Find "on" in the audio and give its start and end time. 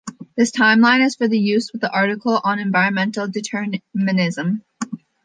2.43-2.57